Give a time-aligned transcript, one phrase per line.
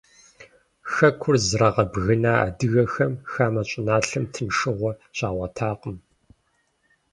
[0.93, 5.97] Хэкур зрагъэбгына адыгэхэм хамэ щӀыналъэм тыншыгъуэ щагъуэтакъым.